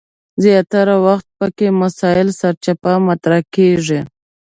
[0.43, 3.99] زیاتره وخت پکې مسایل سرچپه مطرح کیږي.